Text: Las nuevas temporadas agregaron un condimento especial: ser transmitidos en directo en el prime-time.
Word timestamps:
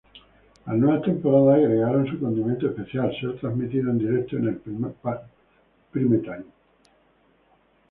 Las 0.65 0.77
nuevas 0.77 1.03
temporadas 1.03 1.59
agregaron 1.59 2.09
un 2.09 2.17
condimento 2.17 2.65
especial: 2.67 3.13
ser 3.19 3.39
transmitidos 3.39 3.91
en 3.91 3.99
directo 3.99 4.35
en 4.35 4.47
el 4.47 4.57
prime-time. 4.57 6.45